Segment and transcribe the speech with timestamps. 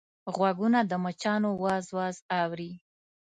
[0.33, 2.71] غوږونه د مچانو واز واز اوري